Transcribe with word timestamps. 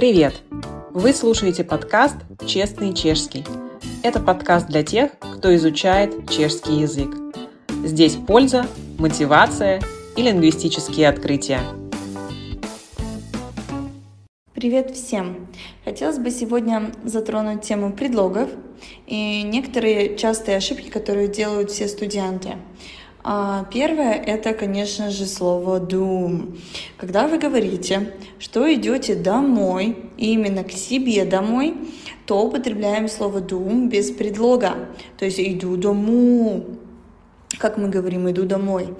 Привет! 0.00 0.40
Вы 0.92 1.12
слушаете 1.12 1.62
подкаст 1.62 2.16
«Честный 2.46 2.94
чешский». 2.94 3.44
Это 4.02 4.18
подкаст 4.18 4.66
для 4.66 4.82
тех, 4.82 5.10
кто 5.18 5.54
изучает 5.56 6.30
чешский 6.30 6.80
язык. 6.80 7.14
Здесь 7.84 8.16
польза, 8.16 8.66
мотивация 8.96 9.82
и 10.16 10.22
лингвистические 10.22 11.06
открытия. 11.06 11.60
Привет 14.54 14.92
всем! 14.96 15.48
Хотелось 15.84 16.18
бы 16.18 16.30
сегодня 16.30 16.92
затронуть 17.04 17.60
тему 17.60 17.92
предлогов 17.92 18.48
и 19.06 19.42
некоторые 19.42 20.16
частые 20.16 20.56
ошибки, 20.56 20.88
которые 20.88 21.28
делают 21.28 21.70
все 21.70 21.86
студенты. 21.86 22.54
А 23.22 23.64
первое 23.70 24.14
это, 24.14 24.54
конечно 24.54 25.10
же, 25.10 25.26
слово 25.26 25.78
do. 25.78 26.58
Когда 26.96 27.28
вы 27.28 27.38
говорите, 27.38 28.14
что 28.38 28.72
идете 28.72 29.14
домой, 29.14 30.10
именно 30.16 30.64
к 30.64 30.72
себе 30.72 31.24
домой, 31.24 31.74
то 32.24 32.42
употребляем 32.42 33.08
слово 33.08 33.38
do 33.40 33.88
без 33.88 34.10
предлога. 34.10 34.74
То 35.18 35.26
есть 35.26 35.38
иду 35.38 35.76
дому. 35.76 36.64
Как 37.58 37.76
мы 37.76 37.88
говорим, 37.88 38.30
иду 38.30 38.46
домой. 38.46 38.94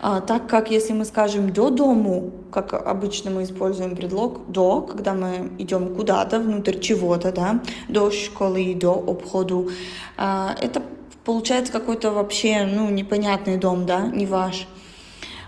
А, 0.00 0.20
так 0.20 0.46
как 0.46 0.70
если 0.70 0.92
мы 0.92 1.04
скажем 1.04 1.52
до 1.52 1.70
дому, 1.70 2.30
как 2.52 2.74
обычно 2.74 3.30
мы 3.30 3.44
используем 3.44 3.96
предлог 3.96 4.50
до, 4.50 4.82
когда 4.82 5.14
мы 5.14 5.50
идем 5.58 5.94
куда-то, 5.94 6.38
внутрь 6.38 6.78
чего-то, 6.78 7.32
да, 7.32 7.60
до 7.88 8.10
школы, 8.10 8.74
до 8.74 8.92
обходу, 8.92 9.70
а, 10.18 10.54
это 10.60 10.82
получается 11.26 11.72
какой-то 11.72 12.12
вообще, 12.12 12.64
ну, 12.64 12.88
непонятный 12.88 13.58
дом, 13.58 13.84
да, 13.84 14.06
не 14.06 14.26
ваш. 14.26 14.66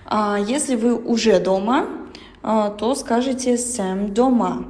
А 0.04 0.36
если 0.38 0.74
вы 0.74 0.94
уже 0.94 1.38
дома, 1.38 1.86
а, 2.42 2.70
то 2.70 2.94
скажите 2.94 3.56
«сэм 3.56 4.12
дома», 4.12 4.66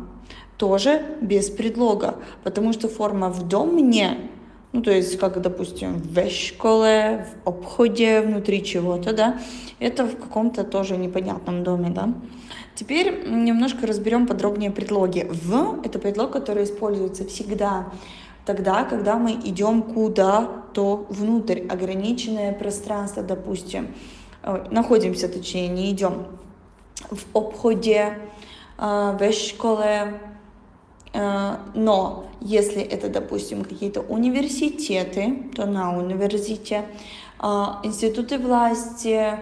тоже 0.58 1.02
без 1.20 1.48
предлога, 1.48 2.16
потому 2.44 2.72
что 2.72 2.88
форма 2.88 3.30
«в 3.30 3.48
дом 3.48 3.74
мне», 3.74 4.18
ну, 4.72 4.82
то 4.82 4.90
есть, 4.90 5.18
как, 5.18 5.40
допустим, 5.40 5.94
в 5.94 6.30
школе, 6.30 7.26
в 7.44 7.48
обходе, 7.48 8.20
внутри 8.20 8.62
чего-то, 8.62 9.14
да, 9.14 9.40
это 9.78 10.04
в 10.04 10.14
каком-то 10.16 10.62
тоже 10.62 10.98
непонятном 10.98 11.64
доме, 11.64 11.88
да. 11.88 12.12
Теперь 12.74 13.26
немножко 13.28 13.86
разберем 13.86 14.26
подробнее 14.26 14.70
предлоги. 14.70 15.26
«В»— 15.30 15.80
это 15.84 15.98
предлог, 15.98 16.32
который 16.32 16.64
используется 16.64 17.24
всегда 17.24 17.86
тогда, 18.48 18.84
когда 18.84 19.16
мы 19.16 19.32
идем 19.32 19.82
куда-то 19.82 21.04
внутрь, 21.10 21.66
ограниченное 21.68 22.54
пространство, 22.54 23.22
допустим, 23.22 23.94
э, 24.42 24.64
находимся, 24.70 25.28
точнее, 25.28 25.68
не 25.68 25.90
идем 25.90 26.26
в 27.10 27.24
обходе, 27.34 28.18
э, 28.78 29.18
в 29.20 29.32
школе, 29.32 30.18
э, 31.12 31.56
но 31.74 32.24
если 32.40 32.80
это, 32.80 33.10
допустим, 33.10 33.64
какие-то 33.64 34.00
университеты, 34.00 35.50
то 35.54 35.66
на 35.66 35.98
университете, 35.98 36.84
институты 37.84 38.38
власти, 38.38 39.38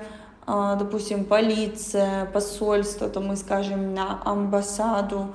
допустим, 0.46 1.24
полиция, 1.24 2.26
посольство, 2.26 3.08
то 3.08 3.20
мы 3.20 3.36
скажем 3.36 3.94
на 3.94 4.20
амбассаду, 4.24 5.34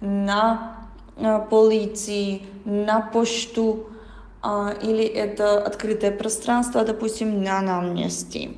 на 0.00 0.81
полиции, 1.50 2.42
на 2.64 3.00
почту, 3.00 3.86
или 4.82 5.04
это 5.04 5.64
открытое 5.64 6.10
пространство, 6.10 6.84
допустим, 6.84 7.42
на 7.42 7.60
нам 7.60 7.94
месте. 7.94 8.50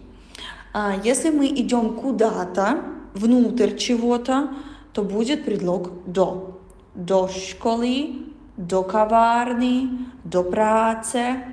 Если 1.02 1.30
мы 1.30 1.46
идем 1.46 1.94
куда-то, 1.94 2.82
внутрь 3.14 3.76
чего-то, 3.76 4.50
то 4.92 5.02
будет 5.02 5.44
предлог 5.44 5.90
до. 6.06 6.60
До 6.94 7.28
школы, 7.28 8.26
до 8.56 8.82
каварни, 8.82 10.06
до 10.24 10.42
працы. 10.42 11.44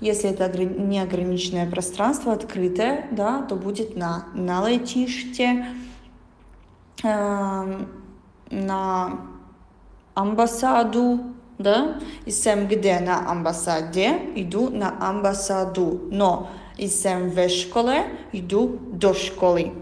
Если 0.00 0.30
это 0.30 0.48
неограниченное 0.58 1.70
пространство, 1.70 2.32
открытое, 2.32 3.06
да, 3.12 3.42
то 3.42 3.56
будет 3.56 3.96
на, 3.96 4.26
на 4.34 4.68
летище, 4.68 5.66
э, 7.02 7.84
на 8.50 9.20
амбассаду, 10.16 11.20
да, 11.58 12.00
и 12.24 12.30
сам 12.30 12.66
где 12.66 12.98
на 12.98 13.30
амбассаде, 13.30 14.18
иду 14.34 14.70
на 14.70 14.96
амбассаду, 15.00 16.00
но 16.10 16.50
и 16.76 16.88
сам 16.88 17.30
в 17.30 17.48
школе, 17.48 18.06
иду 18.32 18.78
до 18.92 19.14
школы. 19.14 19.72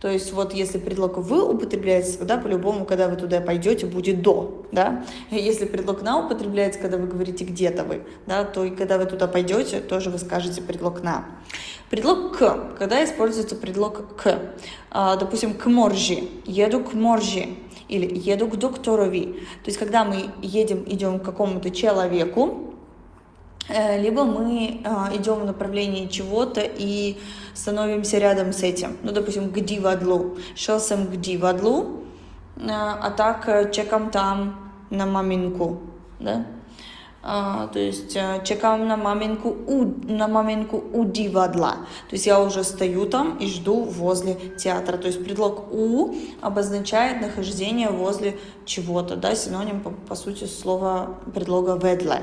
То 0.00 0.08
есть 0.08 0.32
вот 0.32 0.52
если 0.52 0.78
предлог 0.78 1.18
«вы» 1.18 1.48
употребляется, 1.48 2.18
тогда 2.18 2.36
по-любому, 2.36 2.84
когда 2.84 3.08
вы 3.08 3.16
туда 3.16 3.40
пойдете, 3.40 3.86
будет 3.86 4.22
«до». 4.22 4.66
Да? 4.72 5.04
Если 5.30 5.64
предлог 5.64 6.02
«на» 6.02 6.24
употребляется, 6.24 6.80
когда 6.80 6.96
вы 6.96 7.06
говорите 7.06 7.44
«где-то 7.44 7.84
вы», 7.84 8.02
да, 8.26 8.44
то 8.44 8.64
и 8.64 8.70
когда 8.70 8.98
вы 8.98 9.06
туда 9.06 9.28
пойдете, 9.28 9.80
тоже 9.80 10.10
вы 10.10 10.18
скажете 10.18 10.60
предлог 10.60 11.02
«на». 11.02 11.24
Предлог 11.88 12.36
«к», 12.36 12.76
когда 12.78 13.04
используется 13.04 13.54
предлог 13.54 14.16
«к». 14.16 14.40
А, 14.90 15.16
допустим, 15.16 15.54
«к 15.54 15.66
моржи», 15.66 16.24
«еду 16.46 16.80
к 16.80 16.94
моржи», 16.94 17.50
или 17.88 18.18
еду 18.18 18.48
к 18.48 18.56
докторови. 18.56 19.40
То 19.64 19.68
есть, 19.68 19.78
когда 19.78 20.04
мы 20.04 20.30
едем, 20.42 20.84
идем 20.86 21.18
к 21.18 21.24
какому-то 21.24 21.70
человеку, 21.70 22.74
э, 23.68 24.00
либо 24.00 24.24
мы 24.24 24.80
э, 24.84 25.16
идем 25.16 25.40
в 25.40 25.44
направлении 25.44 26.06
чего-то 26.06 26.62
и 26.62 27.16
становимся 27.54 28.18
рядом 28.18 28.52
с 28.52 28.62
этим. 28.62 28.96
Ну, 29.02 29.12
допустим, 29.12 29.50
к 29.50 29.60
дивадлу. 29.60 30.38
Шел 30.54 30.80
сам 30.80 31.06
к 31.06 31.16
дивадлу, 31.16 32.04
э, 32.56 32.68
а 32.68 33.10
так 33.10 33.72
чекам 33.72 34.10
там 34.10 34.72
на 34.90 35.06
маминку, 35.06 35.80
да? 36.20 36.46
А, 37.24 37.68
то 37.68 37.78
есть 37.78 38.16
э, 38.16 38.42
чекам 38.44 38.88
на 38.88 38.96
маминку 38.96 39.50
у, 39.50 39.84
на 40.12 40.26
маминку 40.26 40.82
у 40.92 41.04
дивадла. 41.04 41.76
То 42.10 42.16
есть 42.16 42.26
я 42.26 42.40
уже 42.40 42.64
стою 42.64 43.06
там 43.06 43.38
и 43.38 43.46
жду 43.46 43.84
возле 43.84 44.34
театра. 44.58 44.96
То 44.96 45.06
есть 45.06 45.24
предлог 45.24 45.72
у 45.72 46.16
обозначает 46.40 47.20
нахождение 47.20 47.90
возле 47.90 48.38
чего-то, 48.64 49.14
да, 49.14 49.36
синоним 49.36 49.80
по, 49.82 49.90
по 49.90 50.16
сути 50.16 50.44
слова 50.44 51.18
предлога 51.32 51.76
ведле. 51.76 52.22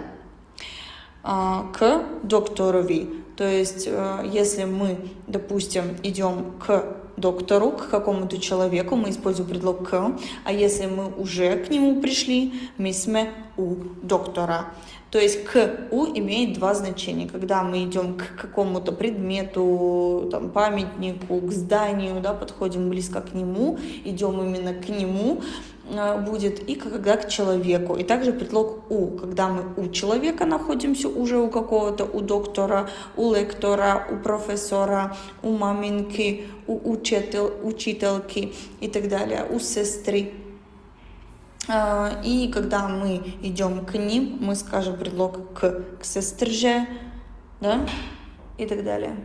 А, 1.23 1.67
к 1.71 2.03
докторови. 2.23 3.09
То 3.39 3.47
есть 3.47 3.88
э, 3.88 4.29
если 4.33 4.66
мы, 4.66 4.97
допустим, 5.27 5.95
идем 6.03 6.59
к 6.59 6.97
доктору, 7.16 7.72
к 7.72 7.89
какому-то 7.89 8.38
человеку, 8.38 8.97
мы 8.97 9.11
используем 9.11 9.50
предлог 9.50 9.89
к, 9.89 10.11
а 10.44 10.51
если 10.51 10.88
мы 10.88 11.07
уже 11.16 11.55
к 11.55 11.69
нему 11.69 12.01
пришли, 12.01 12.51
мы 12.77 12.91
сме 12.91 13.29
у 13.55 13.75
доктора. 14.03 14.66
То 15.09 15.19
есть 15.19 15.45
к 15.45 15.88
у 15.89 16.05
имеет 16.05 16.53
два 16.53 16.73
значения. 16.73 17.29
Когда 17.29 17.63
мы 17.63 17.85
идем 17.85 18.17
к 18.17 18.41
какому-то 18.41 18.91
предмету, 18.91 20.27
там, 20.29 20.50
памятнику, 20.50 21.39
к 21.39 21.51
зданию, 21.53 22.19
да, 22.19 22.33
подходим 22.33 22.89
близко 22.89 23.21
к 23.21 23.33
нему, 23.33 23.79
идем 24.03 24.41
именно 24.41 24.73
к 24.73 24.89
нему, 24.89 25.41
будет 25.89 26.69
и 26.69 26.75
когда 26.75 27.17
к 27.17 27.29
человеку. 27.29 27.95
И 27.95 28.03
также 28.03 28.31
предлог 28.31 28.91
у, 28.91 29.07
когда 29.17 29.47
мы 29.47 29.63
у 29.77 29.89
человека 29.89 30.45
находимся 30.45 31.09
уже 31.09 31.38
у 31.38 31.50
какого-то, 31.50 32.05
у 32.05 32.22
доктора, 32.22 32.89
у 33.16 33.33
лектора, 33.33 34.07
у 34.11 34.17
профессора, 34.17 35.16
у 35.41 35.51
маминки, 35.57 36.45
у 36.67 36.91
учитель, 36.91 37.51
учительки 37.63 38.53
и 38.81 38.88
так 38.88 39.07
далее, 39.09 39.45
у 39.50 39.59
сестры. 39.59 40.31
А, 41.67 42.21
и 42.23 42.51
когда 42.51 42.88
мы 42.88 43.21
идем 43.41 43.85
к 43.85 43.95
ним, 43.95 44.38
мы 44.41 44.56
скажем 44.56 44.97
предлог 44.97 45.53
к, 45.53 45.83
к 46.00 46.06
сестре, 46.06 46.88
да, 47.61 47.79
и 48.57 48.66
так 48.66 48.83
далее. 48.83 49.16